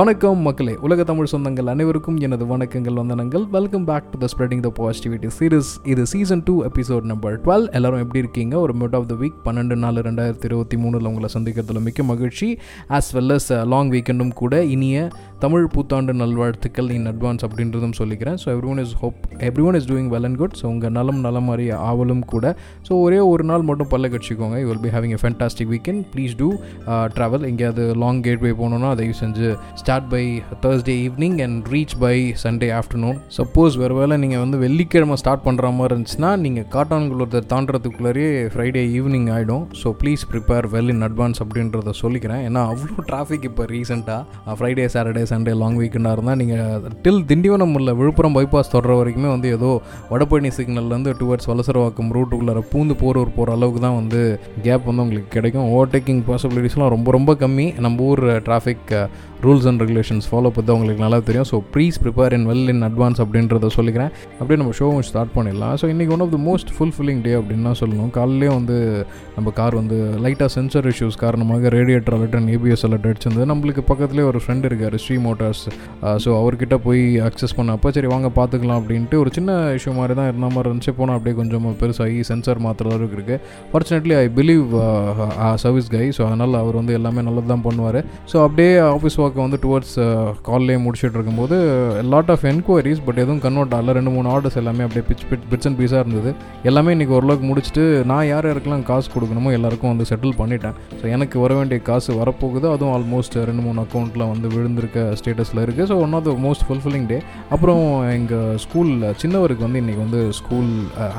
வணக்கம் 0.00 0.38
மக்களே 0.38 0.76
உலக 0.76 1.04
தமிழ் 1.04 1.26
சொந்தங்கள் 1.32 1.66
அனைவருக்கும் 1.66 2.16
எனது 2.16 2.44
வணக்கங்கள் 2.44 2.98
வந்தனங்கள். 3.00 3.50
Welcome 3.50 3.84
back 3.84 4.10
to 4.10 4.18
the 4.18 4.26
spreading 4.36 4.60
the 4.60 4.72
positivity 4.76 5.30
series 5.38 5.70
இது 5.84 6.06
season 6.06 6.42
two 6.44 6.64
episode 6.64 7.00
number 7.00 7.40
twelve 7.40 7.72
எல்லாரும் 7.72 7.98
எப்படி 7.98 8.18
இருக்கீங்க? 8.18 8.58
ஒரு 8.58 8.72
மிட் 8.72 8.96
ஆஃப் 8.96 9.08
த 9.08 9.14
வீக் 9.14 9.34
பன்னெண்டு 9.44 9.74
நாலு 9.74 10.00
ரெண்டாயிரத்தி 10.00 10.44
இருபத்தி 10.44 10.76
மூணில் 10.76 11.06
உங்களை 11.06 11.28
சந்திக்கிறதுல 11.38 11.80
மிக்க 11.80 12.02
மகிழ்ச்சி. 12.02 12.58
ஆஸ் 12.88 13.10
வெல் 13.12 13.38
அஸ் 13.38 13.66
லாங் 13.66 13.90
வீக்கெண்டும் 13.90 14.32
கூட 14.32 14.64
இனிய 14.64 15.08
தமிழ் 15.42 15.66
புத்தாண்டு 15.74 16.12
நல்வாழ்த்துக்கள் 16.20 16.88
இன் 16.94 17.06
அட்வான்ஸ் 17.10 17.44
அப்படின்றதும் 17.46 17.94
சொல்லிக்கிறேன். 17.98 18.38
So 18.42 18.46
everyone 18.72 18.80
is 18.82 18.92
hope 19.02 19.20
everyone 19.68 19.76
is 19.78 19.86
doing 19.90 20.08
well 20.14 20.26
and 20.28 20.38
good 20.40 20.56
so 20.60 20.64
உங்கள் 20.72 20.92
நலம் 20.96 21.20
நலம் 21.26 21.46
மாதிரி 21.50 21.66
ஆவலும் 21.90 22.24
கூட. 22.32 22.46
ஸோ 22.86 22.92
ஒரே 23.04 23.18
ஒரு 23.30 23.44
நாள் 23.50 23.64
மட்டும் 23.68 23.88
பல்ல 23.92 24.08
கட்சிக்கோங்க 24.14 24.56
you 24.62 24.66
will 24.70 24.82
be 24.86 24.90
having 24.94 25.14
a 25.16 25.20
fantastic 25.22 25.70
weekend 25.74 26.02
please 26.14 26.34
to 26.40 26.48
travel 27.16 27.46
எங்கேயாவது 27.50 27.84
லாங் 28.02 28.20
கேட்வே 28.26 28.52
போகணுன்னா 28.60 28.90
தயவு 29.00 29.16
செஞ்சு 29.22 29.48
start 29.82 30.10
by 30.14 30.22
Thursday 30.66 30.96
evening 31.06 31.38
and 31.46 31.70
reach 31.74 31.96
by 32.04 32.14
Sunday 32.44 32.70
afternoon 32.80 33.18
suppose 33.38 33.78
வேறு 33.82 33.96
வேலை 34.00 34.18
நீங்கள் 34.24 34.42
வந்து 34.44 34.60
வெள்ளிக்கிழமை 34.64 35.18
ஸ்டார்ட் 35.22 35.44
பண்ணுற 35.48 35.72
மாதிரி 35.78 35.92
இருந்துச்சுன்னா 35.94 36.32
நீங்கள் 36.44 36.68
காட்டான்குளத்தை 36.76 37.42
தாண்டறதுக்குள்ளேயே 37.54 38.28
ஃப்ரைடே 38.54 38.84
ஈவினிங் 38.98 39.28
ஆகிடும் 39.38 39.64
so 39.82 39.94
please 40.02 40.26
prepare 40.34 40.70
well 40.76 40.92
in 40.96 41.04
advance 41.10 41.42
அப்படின்றத 41.46 41.96
சொல்லிக்கிறேன். 42.04 42.44
ஏன்னா 42.50 42.62
அவ்வளோ 42.74 43.08
டிராஃபிக் 43.10 43.48
இப்போ 43.52 43.64
ரீசெண்டாக 43.74 44.54
ஃப்ரைடே 44.60 44.88
சாட்டர்டே 44.96 45.26
சண்டே 45.32 45.54
லாங் 45.62 45.78
வீக்கெண்டாக 45.82 46.16
இருந்தால் 46.16 46.38
நீங்கள் 46.42 46.86
டில் 47.06 47.22
திண்டிவனம் 47.30 47.74
இல்லை 47.80 47.94
விழுப்புரம் 48.00 48.36
பைபாஸ் 48.38 48.72
தொடர 48.76 48.96
வரைக்குமே 49.00 49.30
வந்து 49.34 49.48
ஏதோ 49.56 49.70
வடபழனி 50.12 50.52
சிக்னல்லேருந்து 50.58 51.14
டுவர்ட்ஸ் 51.22 51.50
வலசரவாக்கம் 51.52 52.12
ரூட்டுக்குள்ளார 52.18 52.62
பூந்து 52.74 52.96
போரூர் 53.02 53.34
போகிற 53.38 53.56
அளவுக்கு 53.58 53.82
தான் 53.86 53.98
வந்து 54.00 54.20
கேப் 54.66 54.86
வந்து 54.90 55.04
உங்களுக்கு 55.06 55.30
கிடைக்கும். 55.38 55.66
ஓவர்டேக்கிங் 55.74 56.22
பாசிபிலிட்டிஸ்லாம் 56.30 56.94
ரொம்ப 56.96 57.10
ரொம்ப 57.18 57.34
கம்மி. 57.42 57.66
நம்ம 57.86 58.06
ஊர் 58.10 58.24
traffic 58.48 58.92
rules 59.44 59.66
and 59.68 59.80
regulations 59.82 60.26
follow 60.30 60.48
பண்ணி 60.54 60.72
உங்களுக்கு 60.76 61.02
நல்லா 61.04 61.18
தெரியும். 61.28 61.46
So 61.50 61.58
please 61.74 61.96
prepare 62.04 62.34
in 62.36 62.46
well 62.50 62.70
in 62.72 62.82
advance 62.88 63.20
அப்படின்றத 63.24 63.68
சொல்லிக்கிறேன். 63.76 64.10
அப்படியே 64.38 64.58
நம்ம 64.62 64.74
ஷோவும் 64.78 65.06
ஸ்டார்ட் 65.10 65.32
பண்ணிடலாம். 65.36 65.74
ஸோ 65.80 65.86
இன்றைக்கி 65.92 66.12
one 66.16 66.24
of 66.24 66.34
the 66.34 66.38
most 66.48 66.70
fulfilling 66.76 67.22
day 67.26 67.32
அப்படின்னு 67.38 67.66
தான் 67.68 67.78
சொல்லணும். 67.82 68.10
காலையிலே 68.18 68.50
வந்து 68.56 68.76
நம்ம 69.36 69.48
கார் 69.60 69.74
வந்து 69.80 69.96
லைட்டாக 70.24 70.50
சென்சர் 70.56 70.88
இஷ்யூஸ் 70.92 71.18
காரணமாக 71.24 71.70
radiator 71.76 72.16
alert 72.16 72.36
and 72.40 72.52
ABS 72.56 72.84
alert 72.88 73.08
அடிச்சிருந்தது. 73.10 73.46
நம்மளுக்கு 73.52 73.84
பக்கத்துலேயே 73.92 74.26
ஒரு 74.32 74.40
ஃப்ரெண்ட் 74.44 74.68
இருக்கார் 74.70 74.96
ஸ்ரீ 75.04 75.16
மோட்டார்ஸ் 75.26 75.64
ஸோ 76.24 76.30
அவர்கிட்ட 76.40 76.76
போய் 76.86 77.02
அக்சஸ் 77.28 77.56
பண்ணப்போ 77.58 77.90
சரி 77.96 78.08
வாங்க 78.14 78.28
பார்த்துக்கலாம் 78.38 78.80
அப்படின்ட்டு 78.82 79.18
ஒரு 79.22 79.32
சின்ன 79.36 79.56
இஷ்யூ 79.78 79.94
மாதிரி 79.98 80.14
தான் 80.20 80.28
இருந்த 80.30 80.48
மாதிரி 80.54 80.68
இருந்துச்சு. 80.70 80.94
போனால் 80.98 81.16
அப்படியே 81.18 81.36
கொஞ்சம் 81.40 81.66
பெருசாகி 81.82 82.20
சென்சார் 82.30 82.62
மாத்திர 82.66 82.90
அளவுக்கு 82.90 83.16
இருக்குது 83.18 83.40
fortunately 83.72 84.16
I 84.22 84.24
believe 84.38 84.66
service 85.64 85.90
guy 85.96 86.06
so 86.18 86.22
அதனால் 86.28 86.54
அவர் 86.62 86.78
வந்து 86.80 86.96
எல்லாமே 86.98 87.24
நல்லது 87.28 87.48
தான் 87.52 87.64
பண்ணுவார். 87.66 88.00
ஸோ 88.32 88.36
அப்படியே 88.46 88.72
ஆஃபீஸ் 88.96 89.18
ஒர்க்கை 89.24 89.42
வந்து 89.46 89.60
டுவர்ட்ஸ் 89.64 89.96
கால்லே 90.48 90.78
முடிச்சுட்டு 90.86 91.16
இருக்கும்போது 91.18 91.58
லாட் 92.14 92.32
ஆஃப் 92.36 92.46
என்கொயரிஸ் 92.52 93.02
பட் 93.08 93.20
எதுவும் 93.24 93.42
கன்வெர்ட் 93.46 93.76
ஆகல. 93.78 93.94
ரெண்டு 93.98 94.12
மூணு 94.16 94.28
ஆர்டர்ஸ் 94.34 94.58
எல்லாமே 94.62 94.84
அப்படியே 94.86 95.04
பிச் 95.10 95.26
பிச் 95.30 95.46
பிட்ஸ் 95.52 95.68
அண்ட் 95.70 95.78
பீஸாக 95.80 96.02
இருந்தது. 96.04 96.32
எல்லாமே 96.70 96.94
இன்றைக்கி 96.96 97.14
ஓரளவுக்கு 97.18 97.46
முடிச்சுட்டு 97.50 97.84
நான் 98.12 98.26
யார் 98.32 98.48
யாருக்கெல்லாம் 98.50 98.86
காசு 98.90 99.08
கொடுக்கணுமோ 99.14 99.52
எல்லாருக்கும் 99.58 99.92
வந்து 99.92 100.06
செட்டில் 100.10 100.36
பண்ணிட்டேன். 100.40 100.76
ஸோ 101.00 101.04
எனக்கு 101.16 101.36
வர 101.44 101.52
வேண்டிய 101.60 101.78
காசு 101.90 102.10
வரப்போகுது. 102.20 102.66
அதுவும் 102.74 102.94
ஆல்மோஸ்ட் 102.96 103.36
ரெண்டு 103.50 103.62
மூணு 103.66 103.80
அக்கௌண்ட்டில் 103.84 104.26
வந்து 104.32 104.48
விழுந்திருக்க 104.54 104.98
ஸ்டேட்டஸில் 105.18 105.62
இருக்குது 105.64 105.88
so 105.90 105.96
one 106.04 106.14
of 106.18 106.26
the 106.28 106.34
most 106.46 106.64
fulfilling 106.68 107.06
day 107.12 107.18
அப்புறம் 107.54 107.84
எங்கள் 108.16 108.56
ஸ்கூலில் 108.64 109.04
சின்னவருக்கு 109.22 109.66
வந்து 109.66 109.82
இன்றைக்கி 109.82 110.02
வந்து 110.06 110.20
ஸ்கூல் 110.40 110.70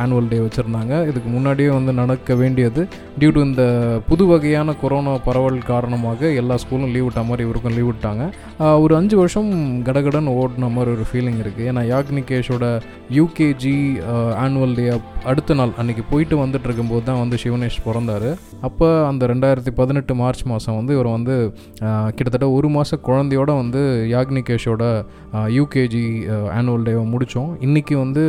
ஆனுவல் 0.03 0.29
டே 0.33 0.39
வச்சுருந்தாங்க. 0.45 0.93
இதுக்கு 1.11 1.29
முன்னாடியே 1.35 1.69
வந்து 1.77 1.93
நடக்க 2.01 2.35
வேண்டியது 2.41 2.83
டியூ 3.21 3.31
டு 3.37 3.43
இந்த 3.49 3.63
புது 4.09 4.25
வகையான 4.31 4.75
கொரோனா 4.83 5.15
பரவல் 5.27 5.59
காரணமாக 5.71 6.31
எல்லா 6.41 6.57
ஸ்கூலும் 6.63 6.93
லீவ் 6.95 7.07
விட்ட 7.07 7.23
மாதிரி 7.29 7.45
இவருக்கும் 7.47 7.75
லீவ் 7.77 7.89
விட்டாங்க. 7.91 8.23
ஒரு 8.83 8.93
அஞ்சு 8.99 9.15
வருஷம் 9.21 9.51
கடகடன் 9.87 10.29
ஓடின 10.39 10.71
மாதிரி 10.77 10.91
ஒரு 10.97 11.05
ஃபீலிங் 11.11 11.39
இருக்குது 11.43 11.67
ஏன்னா 11.71 11.83
யாக்னிகேஷோட 11.93 12.65
யூகேஜி 13.19 13.75
ஆனுவல் 14.45 14.75
டே 14.79 14.85
அடுத்த 15.31 15.53
நாள் 15.59 15.73
அன்றைக்கி 15.81 16.03
போயிட்டு 16.11 16.35
வந்துட்டு 16.43 16.67
இருக்கும்போது 16.67 17.03
தான் 17.09 17.19
வந்து 17.23 17.35
சிவனேஷ் 17.43 17.79
பிறந்தார். 17.87 18.29
அப்போ 18.67 18.87
அந்த 19.09 19.23
ரெண்டாயிரத்தி 19.31 19.71
பதினெட்டு 19.79 20.13
மார்ச் 20.21 20.43
மாதம் 20.51 20.77
வந்து 20.79 20.95
இவர் 20.97 21.09
வந்து 21.17 21.35
கிட்டத்தட்ட 22.17 22.47
ஒரு 22.57 22.69
மாத 22.75 22.97
குழந்தையோட 23.07 23.51
வந்து 23.61 23.80
யாக்னிகேஷோட 24.13 24.83
யூகேஜி 25.57 26.03
ஆனுவல் 26.57 26.85
டேவை 26.87 27.03
முடித்தோம் 27.13 27.51
இன்றைக்கி 27.67 27.95
வந்து 28.03 28.23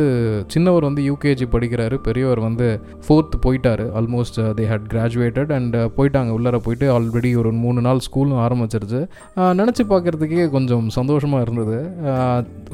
சின்னவர் 0.53 0.87
வந்து 0.89 1.01
யூகேஜி 1.09 1.45
படிக்கிறாரு. 1.55 1.95
பெரியவர் 2.07 2.41
வந்து 2.47 2.67
ஃபோர்த் 3.05 3.35
போயிட்டார். 3.45 3.83
Almost 3.99 4.39
they 4.59 4.65
had 4.71 4.87
graduated 4.93 5.51
and 5.57 5.77
போயிட்டாங்க. 5.97 6.31
உள்ளார 6.37 6.59
போயிட்டு 6.67 6.87
ஆல்ரெடி 6.95 7.31
ஒரு 7.41 7.51
மூணு 7.63 7.81
நாள் 7.87 8.03
ஸ்கூலும் 8.07 8.41
ஆரம்பிச்சிருச்சு. 8.45 9.01
நினச்சி 9.61 9.85
பார்க்குறதுக்கே 9.93 10.45
கொஞ்சம் 10.57 10.87
சந்தோஷமாக 10.97 11.45
இருந்தது. 11.45 11.79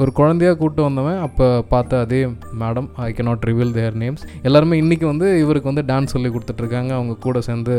ஒரு 0.01 0.11
குழந்தையாக 0.19 0.57
கூப்பிட்டு 0.59 0.83
வந்தவன். 0.87 1.19
அப்போ 1.27 1.47
பார்த்த 1.73 2.01
அதே 2.05 2.21
madam 2.61 2.87
I 3.07 3.09
can 3.17 3.23
not 3.29 3.45
reveal 3.49 3.73
their 3.77 3.97
names 4.03 4.23
எல்லாருமே 4.47 4.75
இன்றைக்கி 4.83 5.05
வந்து 5.11 5.27
இவருக்கு 5.43 5.71
வந்து 5.71 5.83
டான்ஸ் 5.91 6.13
சொல்லி 6.15 6.29
கொடுத்துட்ருக்காங்க 6.35 6.91
அவங்க 6.97 7.13
கூட 7.25 7.39
சேர்ந்து 7.47 7.75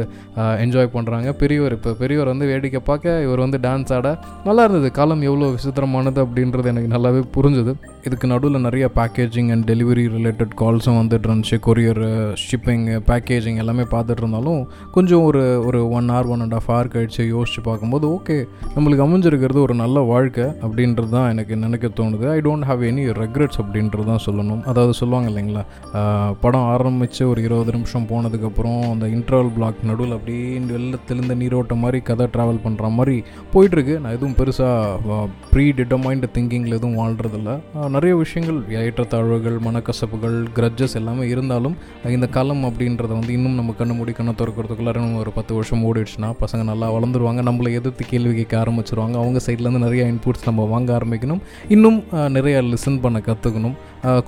என்ஜாய் 0.65 0.93
பண்ணுறாங்க 0.97 1.29
பெரியவர் 1.43 1.75
இப்போ 1.77 1.91
பெரியவர் 2.03 2.31
வந்து 2.33 2.49
வேடிக்கை 2.53 2.81
பார்க்க 2.91 3.15
இவர் 3.27 3.45
வந்து 3.45 3.59
டான்ஸ் 3.67 3.93
ஆட 3.97 4.09
நல்லா 4.49 4.63
இருந்தது. 4.67 4.80
காலம் 4.89 5.23
எவ்வளோ 5.23 5.51
விசித்திரமானது 5.51 6.25
அப்படின்றது 6.25 6.65
எனக்கு 6.65 6.97
நல்லாவே 6.97 7.23
புரிஞ்சுது. 7.37 7.75
இதுக்கு 8.07 8.27
நடுவில் 8.33 8.65
நிறைய 8.67 8.85
பேக்கேஜிங் 8.99 9.51
அண்ட் 9.55 9.65
டெலிவரி 9.71 10.05
ரிலேட்டட் 10.15 10.53
கால்ஸும் 10.61 10.99
வந்துட்டு 11.01 11.27
இருந்துச்சு. 11.29 11.57
கொரியர் 11.67 12.03
ஷிப்பிங் 12.45 12.87
பேக்கேஜிங் 13.09 13.59
எல்லாமே 13.63 13.85
பார்த்துட்டு 13.95 14.23
இருந்தாலும் 14.23 14.63
கொஞ்சம் 14.97 15.25
ஒரு 15.29 15.43
ஒரு 15.69 15.81
one 15.99 16.09
hour 16.15 16.31
one 16.35 16.43
and 16.45 16.57
half 16.59 16.69
hour 16.73 16.91
கழிச்சு 16.95 17.25
யோசிச்சு 17.35 17.63
பார்க்கும்போது 17.69 18.07
ஓகே 18.17 18.37
நம்மளுக்கு 18.77 19.05
அமைஞ்சிருக்கிறது 19.07 19.61
ஒரு 19.67 19.77
நல்ல 19.83 20.05
வாழ்க்கை 20.13 20.47
அப்படின்றது 20.65 21.13
தான் 21.17 21.29
எனக்கு 21.35 21.57
நினைக்க 21.65 21.91
தோணுது. 22.01 22.27
I 22.37 22.39
don't 22.49 22.69
have 22.71 22.83
any 22.91 23.05
regrets 23.23 23.61
அப்படின்றது 23.65 24.07
தான் 24.13 24.25
சொல்லணும். 24.29 24.63
அதாவது 24.73 24.95
சொல்லுவாங்க 25.01 25.31
இல்லைங்களா 25.33 25.65
uh, 25.99 26.31
படம் 26.45 26.69
ஆரம்பித்து 26.75 27.23
ஒரு 27.33 27.41
இருபது 27.47 27.73
நிமிஷம் 27.77 28.09
போனதுக்கப்புறம் 28.11 28.81
அந்த 28.93 29.07
இன்டர்வல் 29.17 29.53
பிளாக் 29.57 29.81
நடுவில் 29.91 30.17
அப்படியே 30.17 30.47
வெள்ளத்திலிருந்த 30.71 31.35
நீரோட்டம் 31.43 31.83
மாதிரி 31.85 31.99
கதை 32.09 32.27
ட்ராவல் 32.35 32.63
பண்ணுற 32.65 32.89
மாதிரி 32.99 33.17
போயிட்டுருக்கு 33.55 33.95
நான் 34.03 34.17
எதுவும் 34.19 34.37
பெருசாக 34.41 35.19
ப்ரீ 35.53 35.65
டிட்டமைண்ட் 35.79 36.27
திங்கிங்கில் 36.37 36.79
எதுவும் 36.79 36.99
வாழ்கிறதில்ல 37.03 37.53
நிறைய 37.91 38.17
விஷயங்கள் 38.17 38.59
ஏற்றத்தாழ்வுகள் 38.81 39.57
மனக்கசப்புகள் 39.59 40.37
கிரட்ஜஸ் 40.55 40.95
எல்லாமே 40.95 41.25
இருந்தாலும் 41.29 41.77
இந்த 42.09 42.27
காலம் 42.27 42.63
அப்படின்றத 42.65 43.13
வந்து 43.13 43.33
இன்னும் 43.33 43.55
நம்ம 43.55 43.75
கண்ணு 43.79 43.95
மூடி 43.95 44.13
கண்ணை 44.13 44.33
திறக்கிறதுக்குள்ளார 44.35 45.03
ஒரு 45.17 45.33
பத்து 45.33 45.55
வருஷம் 45.55 45.85
ஓடிடுச்சுன்னா 45.85 46.31
பசங்க 46.41 46.65
நல்லா 46.65 46.89
வளர்ந்துருவாங்க 46.93 47.43
நம்மளை 47.43 47.73
எதிர்த்து 47.73 48.05
கேள்வி 48.07 48.35
கேட்க 48.35 48.57
ஆரம்பிச்சிருவாங்க 48.59 49.17
அவங்க 49.17 49.41
சைட்லேருந்து 49.47 49.79
நிறைய 49.79 50.05
இன்புட்ஸ் 50.05 50.47
நம்ம 50.47 50.67
வாங்க 50.67 50.93
ஆரம்பிக்கணும் 50.99 51.41
இன்னும் 51.69 51.99
நிறைய 52.29 52.63
லிசன் 52.63 53.01
பண்ண 53.01 53.21
கற்றுக்கணும் 53.27 53.77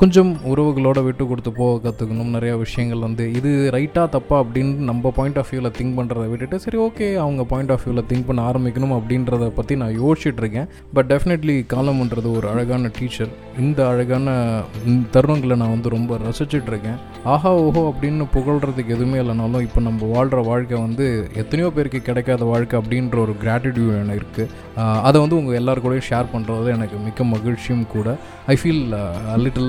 கொஞ்சம் 0.00 0.30
உறவுகளோட 0.52 0.98
விட்டு 1.04 1.24
கொடுத்து 1.28 1.50
போக 1.58 1.76
கற்றுக்கணும் 1.84 2.32
நிறையா 2.36 2.54
விஷயங்கள் 2.62 3.04
வந்து 3.04 3.24
இது 3.38 3.50
ரைட்டாக 3.74 4.08
தப்பா 4.14 4.36
அப்படின்னு 4.42 4.86
நம்ம 4.88 5.12
பாயிண்ட் 5.18 5.38
ஆஃப் 5.40 5.50
வியூவில் 5.50 5.72
திங்க் 5.78 5.94
பண்ணுறதை 5.98 6.26
விட்டுட்டு 6.32 6.56
சரி 6.64 6.78
ஓகே 6.86 7.06
அவங்க 7.22 7.42
பாயிண்ட் 7.52 7.72
ஆஃப் 7.74 7.84
வியூவில் 7.84 8.06
திங்க் 8.10 8.26
பண்ண 8.30 8.40
ஆரம்பிக்கணும் 8.48 8.92
அப்படின்றத 8.96 9.46
பற்றி 9.58 9.76
நான் 9.82 9.94
யோசிச்சுட்டு 10.02 10.42
இருக்கேன். 10.44 10.68
பட் 10.96 11.08
டெஃபினெட்லி 11.12 11.56
காலம்ன்றது 11.74 12.28
ஒரு 12.38 12.48
அழகான 12.52 12.90
டீச்சர் 12.98 13.32
இந்த 13.64 13.80
அழகான 13.92 14.34
தருணங்களை 15.16 15.56
நான் 15.62 15.74
வந்து 15.76 15.94
ரொம்ப 15.96 16.18
ரசிச்சுட்டு 16.26 16.70
இருக்கேன். 16.74 16.98
ஆஹா 17.36 17.52
ஓஹோ 17.64 17.84
அப்படின்னு 17.92 18.26
புகழ்கிறதுக்கு 18.36 18.94
எதுவுமே 18.98 19.18
இல்லைனாலும் 19.22 19.64
இப்போ 19.68 19.82
நம்ம 19.88 20.10
வாழ்கிற 20.14 20.42
வாழ்க்கை 20.50 20.78
வந்து 20.86 21.06
எத்தனையோ 21.44 21.70
பேருக்கு 21.78 22.02
கிடைக்காத 22.10 22.50
வாழ்க்கை 22.52 22.76
அப்படின்ற 22.82 23.18
ஒரு 23.24 23.36
கிராட்டிடியூட் 23.46 23.98
எனக்கு 24.04 24.20
இருக்குது 24.22 25.00
அதை 25.08 25.16
வந்து 25.24 25.38
உங்கள் 25.40 25.58
எல்லாருக்கூடையும் 25.62 26.08
ஷேர் 26.10 26.32
பண்ணுறது 26.36 26.68
எனக்கு 26.76 26.96
மிக்க 27.08 27.30
மகிழ்ச்சியும் 27.34 27.88
கூட. 27.96 28.08
I 28.52 28.56
feel 28.60 28.84
little 29.44 29.61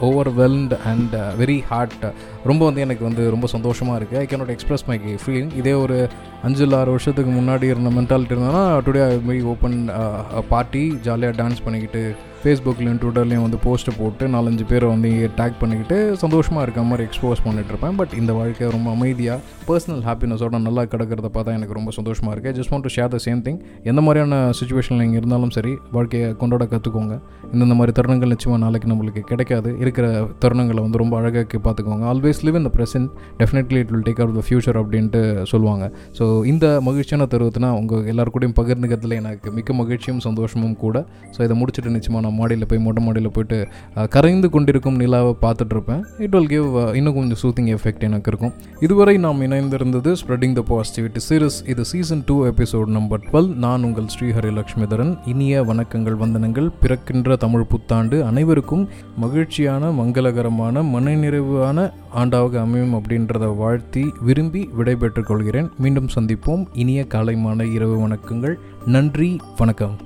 overwhelmed 0.00 0.74
and 0.84 1.14
very 1.38 1.58
hard 1.66 2.06
ரொம்ப 2.44 2.62
வந்து 2.64 2.80
எனக்கு 2.80 3.04
வந்து 3.04 3.24
ரொம்ப 3.30 3.46
சந்தோஷமாக 3.46 3.98
இருக்குது 3.98 4.18
I 4.18 4.26
cannot 4.26 4.48
express 4.48 4.86
my 4.86 4.98
feeling 5.24 5.52
இதே 5.56 5.72
ஒரு 5.72 5.98
அஞ்சு 6.42 6.62
இல்லை 6.62 6.78
ஆறு 6.78 6.90
வருஷத்துக்கு 6.90 7.32
முன்னாடி 7.32 7.68
இருந்த 7.68 7.90
மென்டாலிட்டி 7.90 8.34
இருந்ததுன்னா 8.34 8.64
today 8.86 9.02
I 9.08 9.18
my 9.24 9.38
open 9.44 9.78
party 10.48 10.84
ஜாலியாக 11.02 11.38
டான்ஸ் 11.42 11.64
பண்ணிக்கிட்டு 11.64 12.02
ஃபேஸ்புக்லேயும் 12.42 12.98
ட்விட்டர்லேயும் 13.02 13.44
வந்து 13.46 13.58
போஸ்ட்டு 13.66 13.94
போட்டு 13.98 14.24
நாலஞ்சு 14.34 14.64
பேரை 14.70 14.88
வந்து 14.92 15.10
டேக் 15.38 15.56
பண்ணிக்கிட்டு 15.62 15.96
சந்தோஷமாக 16.22 16.64
இருக்க 16.66 16.82
மாதிரி 16.90 17.06
எக்ஸ்போஸ் 17.08 17.42
பண்ணிட்டுருப்பேன் 17.46 17.96
பட் 18.00 18.12
இந்த 18.20 18.32
வாழ்க்கையை 18.38 18.68
ரொம்ப 18.76 18.88
அமைதியாக 18.96 19.56
பர்சனல் 19.68 20.02
ஹாப்பினஸோட 20.08 20.58
நல்லா 20.66 20.82
கிடக்கிறத 20.92 21.30
பார்த்தா 21.36 21.56
எனக்கு 21.58 21.76
ரொம்ப 21.78 21.90
சந்தோஷமாக 21.98 22.32
இருக்குது 22.34 22.56
just 22.58 22.72
want 22.74 22.86
to 22.88 22.92
share 22.96 23.10
the 23.14 23.20
same 23.26 23.42
thing 23.46 23.58
எந்த 23.90 24.00
மாதிரியான 24.06 24.36
சுச்சுவேஷனில் 24.60 25.02
நீங்கள் 25.04 25.20
இருந்தாலும் 25.20 25.52
சரி 25.56 25.72
வாழ்க்கையை 25.96 26.28
கொண்டாட 26.42 26.66
கற்றுக்கோங்க 26.74 27.16
இந்தந்த 27.54 27.74
மாதிரி 27.78 27.92
தருணங்கள் 27.98 28.32
நிச்சயமாக 28.34 28.60
நாளைக்கு 28.64 28.88
நம்மளுக்கு 28.92 29.20
கிடைக்காது. 29.30 29.70
இருக்கிற 29.82 30.06
தருணங்களை 30.42 30.80
வந்து 30.86 30.98
ரொம்ப 31.02 31.14
அழகாக 31.20 31.58
பார்த்துக்கோங்க. 31.66 32.04
Always 32.12 32.40
live 32.46 32.56
in 32.60 32.66
the 32.68 32.72
present 32.76 33.08
definitely 33.40 33.78
it 33.84 33.92
will 33.94 34.04
take 34.08 34.20
out 34.24 34.38
the 34.40 34.44
future 34.48 34.78
அப்படின்ட்டு 34.82 35.20
சொல்லுவாங்க. 35.52 35.84
ஸோ 36.18 36.24
இந்த 36.52 36.66
மகிழ்ச்சியான 36.88 37.26
தருவத்தினா 37.34 37.70
உங்கள் 37.80 38.04
எல்லாருக்கூடையும் 38.12 38.56
பகிர்ந்துக்கிறதுல 38.60 39.16
எனக்கு 39.22 39.52
மிக்க 39.58 39.72
மகிழ்ச்சியும் 39.80 40.22
சந்தோஷமும் 40.28 40.76
கூட. 40.84 41.04
ஸோ 41.36 41.40
இதை 41.48 41.56
முடிச்சுட்டு 41.60 41.94
நிச்சயமாக 41.96 42.24
நான் 42.28 42.38
மாடியில் 42.38 42.66
போய் 42.70 42.78
மொட்டை 42.86 43.04
மாடியில் 43.04 43.34
போயிட்டு 43.36 43.58
கரைந்து 44.10 44.50
கொண்டிருக்கும் 44.50 44.96
நிலாவை 45.02 45.34
பார்த்துட்ருப்பேன் 45.42 46.02
இட் 46.24 46.34
வில் 46.34 46.46
கிவ் 46.46 46.76
இன்னும் 46.98 47.14
கொஞ்சம் 47.18 47.40
சூத்திங் 47.42 47.68
எஃபெக்ட் 47.74 48.06
எனக்கு 48.08 48.30
இருக்கும். 48.32 48.52
இதுவரை 48.80 49.14
நாம் 49.24 49.40
இணைந்திருந்தது 49.40 50.10
ஸ்ப்ரெடிங் 50.20 50.56
த 50.58 50.62
பாசிட்டிவிட்டி 50.70 51.20
சீரிஸ் 51.28 51.58
இது 51.72 51.84
season 51.84 52.22
two 52.26 52.36
episode 52.46 52.90
number 52.96 53.22
twelve 53.30 53.48
நான் 53.64 53.82
உங்கள் 53.82 54.10
ஸ்ரீஹரி 54.14 54.52
லக்ஷ்மிதரன். 54.58 55.12
இனிய 55.32 55.62
வணக்கங்கள் 55.62 56.18
வந்தனங்கள். 56.24 56.68
பிறக்கின்ற 56.80 57.36
தமிழ் 57.36 57.66
புத்தாண்டு 57.72 58.24
அனைவருக்கும் 58.24 58.88
மகிழ்ச்சியான 59.16 59.90
மங்களகரமான 60.00 60.82
மனநிறைவான 60.94 61.88
ஆண்டாக 62.20 62.60
அமையும் 62.64 62.94
அப்படின்றத 62.94 63.56
வாழ்த்தி 63.56 64.04
விரும்பி 64.20 64.68
விடைபெற்றுக் 64.72 65.26
கொள்கிறேன். 65.26 65.70
மீண்டும் 65.78 66.12
சந்திப்போம். 66.16 66.66
இனிய 66.74 67.06
காலை 67.06 67.36
இரவு 67.76 67.96
வணக்கங்கள். 68.06 68.56
நன்றி 68.86 69.30
வணக்கம். 69.58 69.96